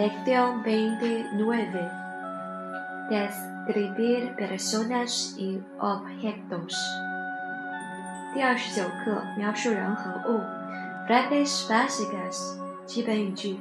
[0.00, 1.90] Lección 29.
[3.08, 6.74] Describir personas y objetos.
[8.34, 10.40] 第二十九课，描述人和物。
[11.08, 13.58] Frases básicas，基本语句。¿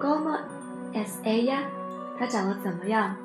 [0.00, 0.38] Cómo
[0.92, 1.58] es ella？
[2.18, 3.16] 她长得怎么样？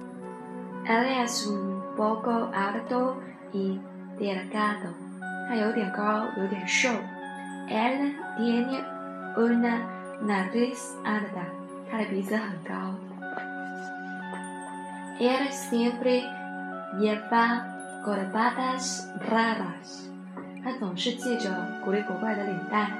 [0.86, 3.16] Ella es un poco alto
[3.52, 3.80] y
[4.20, 4.94] delgado。
[5.48, 6.90] 她有点高，有点瘦。
[7.70, 8.84] Él tiene
[9.38, 9.80] una
[10.22, 11.46] nariz alta。
[11.91, 12.95] 他的鼻子很高。
[15.19, 16.23] Él siempre
[16.99, 17.63] lleva
[18.05, 20.09] corbatas raras。
[20.63, 21.51] 他总是系着
[21.85, 22.91] 古里古怪的领带。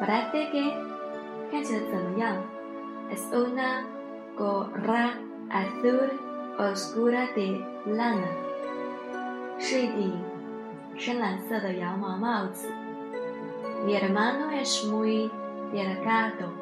[0.00, 0.74] Parece que
[1.50, 2.36] 看起来怎么样
[3.10, 3.84] ？Es una
[4.36, 5.12] gorra
[5.50, 6.10] azul
[6.58, 8.26] oscura de lana。
[9.58, 10.18] 是一顶
[10.96, 12.68] 深蓝色的羊毛帽子。
[13.86, 15.30] Mi hermano es muy
[15.72, 16.61] delgado。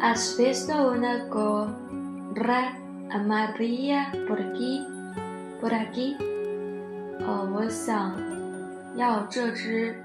[0.00, 2.74] ¿Has visto una gorra
[3.10, 4.84] amarilla por aquí?
[5.60, 6.16] Por aquí?
[7.20, 8.14] 哦，我想
[8.94, 9.96] 要这只，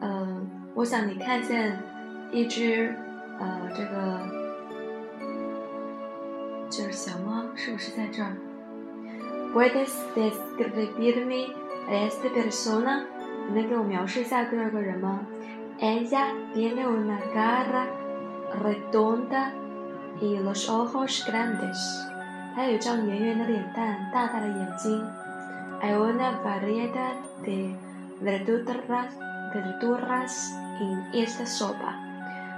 [0.00, 0.26] 呃，
[0.74, 1.78] 我想你看见
[2.32, 2.94] 一只，
[3.38, 4.20] 呃，这个
[6.70, 8.36] 这是小猫，是不是在这儿？
[9.52, 11.52] Puedes describirme
[11.88, 13.04] a esta persona？
[13.46, 15.20] 你能给我描述一下第二个人吗？
[15.78, 17.86] Ella tiene una cara
[18.62, 19.52] redonda
[20.20, 21.76] y los ojos grandes。
[22.54, 25.04] 她有一张圆圆的脸蛋，大大的眼睛。
[25.80, 27.74] Hay una variedad de
[28.22, 29.08] verduras
[29.52, 31.94] verduras en esta sopa。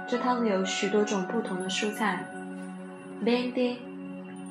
[0.07, 2.19] 这汤里有许多种不同的蔬菜。
[3.23, 3.77] Veinte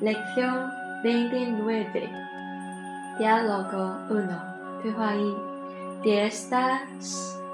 [0.01, 0.69] lección
[1.03, 2.09] veintinueve
[3.17, 4.37] diálogo uno
[4.83, 5.33] 对话一
[6.03, 6.81] ¿Qué estás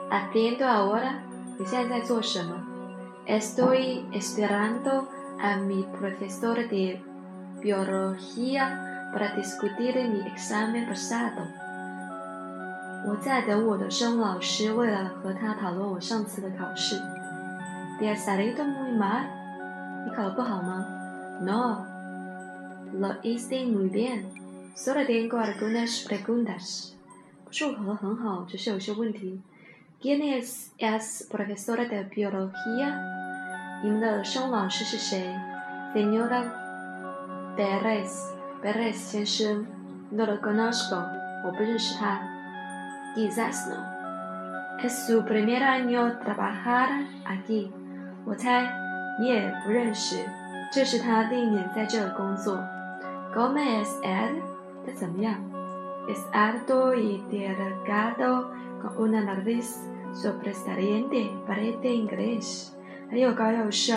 [0.10, 1.14] haciendo ahora？
[1.58, 2.56] 你现在在做什么
[3.28, 5.08] ？Estoy esperando
[5.40, 7.02] a mi profesor de
[7.62, 11.48] biología para discutir mi examen pasado。
[13.06, 16.96] 我在等我的生物老师，为了和他讨论我上次的考试。¿
[18.00, 19.26] Te has salido muy mal？
[20.06, 20.86] 你考得不好吗？
[21.42, 21.86] No,
[22.94, 24.26] lo hice muy bien.
[24.76, 26.92] Solo tengo algunas preguntas。
[27.46, 29.42] 不是我考得很好，只是有些问题。¿
[30.02, 33.17] Quién es es profesora de biología？
[33.84, 35.36] 你们的生物老师是谁？
[35.94, 36.44] Señora
[37.58, 39.66] Perez，Perez 先生，
[40.10, 41.04] No lo conozco，
[41.46, 42.20] 我不认识他。
[43.16, 46.90] Quizás no，es su primer año trabajar
[47.26, 47.72] aquí，
[48.26, 48.72] 我猜
[49.20, 50.18] 你也不认识，
[50.72, 52.58] 这是他第一年在这工作。¿
[53.36, 54.42] Cómo es él？
[54.86, 55.36] 他怎么样？
[56.08, 59.78] Es alto y delgado con una nariz
[60.14, 62.72] sobresaliente, parece inglés。
[63.11, 63.95] 他又高又瘦，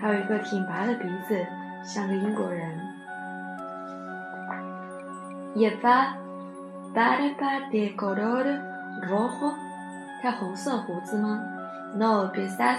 [0.00, 1.44] 还有一个挺拔的鼻子，
[1.84, 2.70] 像个英国人。
[5.54, 6.14] Lleva
[6.94, 8.58] barba de color
[9.06, 9.52] rojo，
[10.22, 11.40] 他红色胡子吗
[11.94, 12.78] ？No, quizás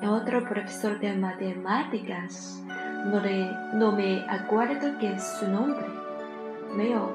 [0.00, 2.60] es otro profesor de matemáticas.
[3.06, 5.84] No le, no me acuerdo qué es su nombre.
[6.76, 7.10] 没有，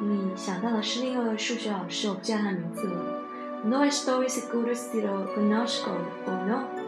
[0.00, 3.22] 你想到的是另一个数学老师，我不记得他名字了。
[3.64, 5.90] No estoy seguro si lo conozco
[6.26, 6.81] o no.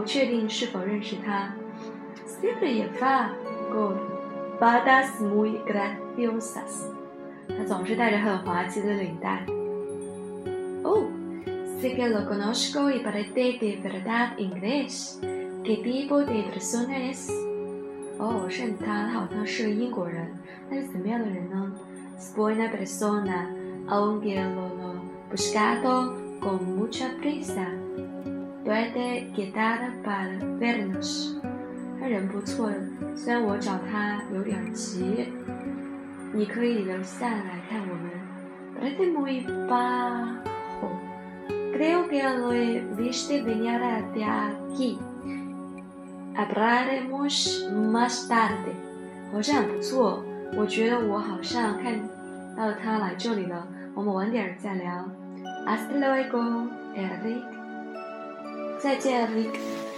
[0.00, 1.52] 不确定是否认识他。
[2.40, 3.32] Siempre lleva
[3.70, 6.86] gorras muy graciosas。
[7.46, 9.44] 他总是戴着很滑稽的领带。
[10.82, 11.04] Oh,
[11.82, 15.18] sé que lo conozco y parece de verdad inglés.
[15.62, 17.30] ¿Qué tipo de persona es?
[18.18, 20.32] 哦，我认识他，他好像是个英国人。
[20.70, 21.70] 他是怎么样的人呢
[22.18, 23.48] ？Es buena persona,
[23.86, 24.94] aunque lo no
[25.30, 27.66] buscado con mucha prisa.
[28.70, 31.34] Puede quedar para vernos。
[31.98, 32.70] 他人不错，
[33.16, 35.26] 虽然我找他有点急。
[36.32, 38.12] 你可以留下来看我们。
[38.78, 40.88] Parece muy bajo.
[41.72, 43.80] Creo que lo he visto venir
[44.14, 44.98] de aquí.
[46.36, 48.72] Hablaremos más tarde。
[49.32, 50.22] 好像很不错，
[50.56, 51.98] 我觉得我好像看
[52.56, 53.66] 到他来这里了。
[53.96, 55.08] 我们晚点再聊。
[55.66, 57.59] Hasta luego, Eric。
[58.80, 59.89] 再见，Eric。